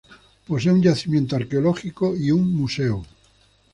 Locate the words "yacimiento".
0.81-1.35